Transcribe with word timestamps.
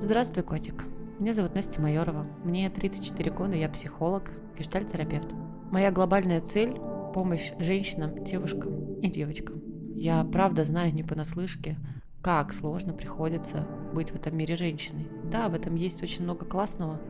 Здравствуй, 0.00 0.44
котик. 0.44 0.84
Меня 1.18 1.32
зовут 1.32 1.54
Настя 1.54 1.80
Майорова. 1.80 2.26
Мне 2.44 2.68
34 2.68 3.30
года, 3.30 3.54
я 3.54 3.68
психолог, 3.68 4.30
гештальтерапевт. 4.56 5.28
Моя 5.72 5.90
глобальная 5.90 6.40
цель– 6.40 6.76
помощь 7.14 7.52
женщинам, 7.58 8.22
девушкам 8.22 9.00
и 9.00 9.08
девочкам. 9.08 9.62
Я 9.94 10.22
правда 10.24 10.64
знаю 10.64 10.92
не 10.92 11.02
понаслышке, 11.02 11.76
как 12.20 12.52
сложно 12.52 12.92
приходится 12.92 13.66
быть 13.94 14.10
в 14.10 14.14
этом 14.16 14.36
мире 14.36 14.54
женщиной. 14.56 15.08
Да, 15.24 15.48
в 15.48 15.54
этом 15.54 15.74
есть 15.74 16.02
очень 16.02 16.24
много 16.24 16.44
классного, 16.44 17.00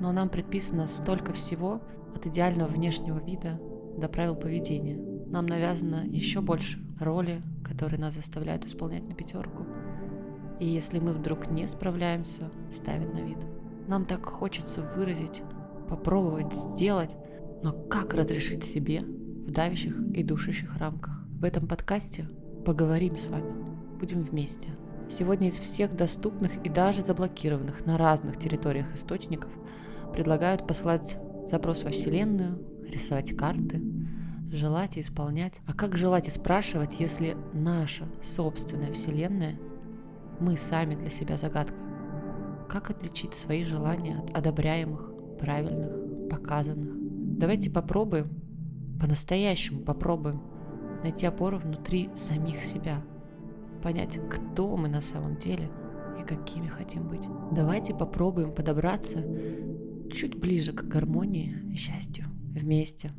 но 0.00 0.10
нам 0.10 0.30
предписано 0.30 0.88
столько 0.88 1.34
всего 1.34 1.82
от 2.16 2.26
идеального 2.26 2.68
внешнего 2.68 3.18
вида 3.18 3.60
до 3.98 4.08
правил 4.08 4.34
поведения. 4.34 4.96
Нам 5.26 5.44
навязано 5.44 6.04
еще 6.06 6.40
больше 6.40 6.78
роли, 6.98 7.42
которые 7.62 8.00
нас 8.00 8.14
заставляют 8.14 8.64
исполнять 8.64 9.06
на 9.06 9.14
пятерку. 9.14 9.66
И 10.64 10.66
если 10.66 10.98
мы 10.98 11.12
вдруг 11.12 11.50
не 11.50 11.68
справляемся, 11.68 12.50
ставят 12.74 13.12
на 13.12 13.18
вид. 13.18 13.36
Нам 13.86 14.06
так 14.06 14.24
хочется 14.24 14.80
выразить, 14.96 15.42
попробовать, 15.90 16.54
сделать, 16.54 17.14
но 17.62 17.74
как 17.74 18.14
разрешить 18.14 18.64
себе 18.64 19.00
в 19.00 19.50
давящих 19.50 19.94
и 20.14 20.22
душащих 20.22 20.78
рамках? 20.78 21.22
В 21.38 21.44
этом 21.44 21.68
подкасте 21.68 22.30
поговорим 22.64 23.14
с 23.18 23.26
вами, 23.26 23.52
будем 24.00 24.22
вместе. 24.22 24.70
Сегодня 25.10 25.48
из 25.48 25.58
всех 25.58 25.94
доступных 25.94 26.56
и 26.64 26.70
даже 26.70 27.02
заблокированных 27.02 27.84
на 27.84 27.98
разных 27.98 28.38
территориях 28.38 28.86
источников 28.94 29.52
предлагают 30.14 30.66
посылать 30.66 31.18
запрос 31.46 31.84
во 31.84 31.90
Вселенную, 31.90 32.58
рисовать 32.88 33.36
карты, 33.36 33.82
желать 34.50 34.96
и 34.96 35.02
исполнять. 35.02 35.60
А 35.66 35.74
как 35.74 35.94
желать 35.98 36.28
и 36.28 36.30
спрашивать, 36.30 37.00
если 37.00 37.36
наша 37.52 38.06
собственная 38.22 38.94
Вселенная 38.94 39.58
мы 40.40 40.56
сами 40.56 40.94
для 40.94 41.10
себя 41.10 41.36
загадка? 41.36 41.76
Как 42.68 42.90
отличить 42.90 43.34
свои 43.34 43.64
желания 43.64 44.18
от 44.18 44.36
одобряемых, 44.36 45.12
правильных, 45.38 46.28
показанных? 46.30 46.90
Давайте 47.38 47.70
попробуем, 47.70 48.28
по-настоящему 49.00 49.80
попробуем 49.80 50.42
найти 51.02 51.26
опору 51.26 51.58
внутри 51.58 52.10
самих 52.14 52.62
себя, 52.62 53.02
понять, 53.82 54.18
кто 54.30 54.76
мы 54.76 54.88
на 54.88 55.02
самом 55.02 55.36
деле 55.36 55.70
и 56.18 56.22
какими 56.22 56.66
хотим 56.66 57.08
быть. 57.08 57.22
Давайте 57.52 57.94
попробуем 57.94 58.52
подобраться 58.52 59.22
чуть 60.10 60.38
ближе 60.38 60.72
к 60.72 60.84
гармонии 60.84 61.56
и 61.70 61.76
счастью 61.76 62.26
вместе. 62.54 63.12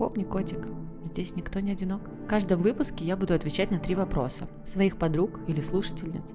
Помни, 0.00 0.24
котик, 0.24 0.66
здесь 1.04 1.36
никто 1.36 1.60
не 1.60 1.72
одинок. 1.72 2.00
В 2.24 2.26
каждом 2.26 2.62
выпуске 2.62 3.04
я 3.04 3.18
буду 3.18 3.34
отвечать 3.34 3.70
на 3.70 3.78
три 3.78 3.94
вопроса 3.94 4.48
своих 4.64 4.96
подруг 4.96 5.40
или 5.46 5.60
слушательниц 5.60 6.32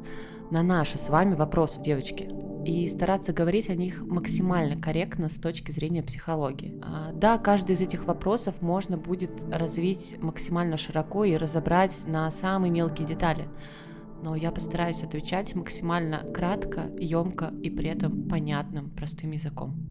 на 0.52 0.62
наши 0.62 1.00
с 1.00 1.10
вами 1.10 1.34
вопросы, 1.34 1.82
девочки 1.82 2.30
и 2.64 2.88
стараться 2.88 3.34
говорить 3.34 3.72
о 3.72 3.76
них 3.76 4.04
максимально 4.04 4.80
корректно 4.80 5.30
с 5.30 5.40
точки 5.40 5.72
зрения 5.72 6.04
психологии. 6.04 6.80
А, 6.84 7.12
да, 7.12 7.40
каждый 7.40 7.72
из 7.72 7.82
этих 7.82 8.06
вопросов 8.06 8.62
можно 8.62 8.98
будет 8.98 9.32
развить 9.52 10.18
максимально 10.22 10.78
широко 10.78 11.24
и 11.26 11.36
разобрать 11.36 12.04
на 12.06 12.30
самые 12.30 12.70
мелкие 12.70 13.08
детали. 13.08 13.48
Но 14.22 14.36
я 14.36 14.52
постараюсь 14.52 15.02
отвечать 15.02 15.56
максимально 15.56 16.20
кратко, 16.20 16.92
емко 17.00 17.52
и 17.64 17.72
при 17.72 17.90
этом 17.90 18.30
понятным, 18.30 18.92
простым 18.92 19.32
языком. 19.32 19.90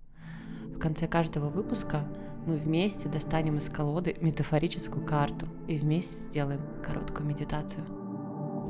В 0.76 0.78
конце 0.78 1.08
каждого 1.08 1.48
выпуска 1.48 2.06
мы 2.46 2.56
вместе 2.56 3.08
достанем 3.08 3.56
из 3.56 3.68
колоды 3.68 4.16
метафорическую 4.20 5.04
карту 5.04 5.46
и 5.66 5.78
вместе 5.78 6.14
сделаем 6.28 6.60
короткую 6.82 7.28
медитацию. 7.28 7.84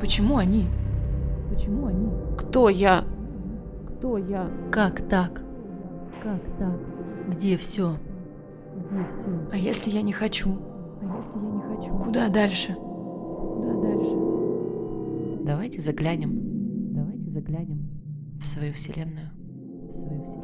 Почему 0.01 0.37
они? 0.37 0.67
Почему 1.51 1.87
они? 1.87 2.09
Кто 2.37 2.69
я? 2.69 3.05
Кто 3.99 4.19
я? 4.19 4.51
Как 4.71 5.01
так? 5.09 5.43
Как 6.23 6.43
так? 6.59 6.79
Где 7.29 7.57
все? 7.57 7.97
Где 8.77 9.07
все? 9.21 9.49
А 9.53 9.57
если 9.57 9.91
я 9.91 10.03
не 10.03 10.13
хочу? 10.13 10.59
А 11.01 11.17
если 11.17 11.39
я 11.39 11.51
не 11.51 11.61
хочу? 11.61 11.99
Куда 11.99 12.29
дальше? 12.29 12.75
Куда 12.75 13.75
дальше? 13.81 15.45
Давайте 15.45 15.81
заглянем. 15.81 16.95
Давайте 16.95 17.31
заглянем 17.31 17.89
в 18.41 18.47
свою 18.47 18.73
вселенную. 18.73 19.31
В 19.91 19.97
свою 19.97 20.23
вселенную. 20.23 20.44